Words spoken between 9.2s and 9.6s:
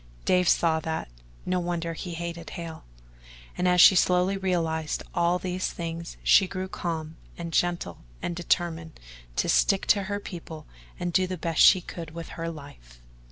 to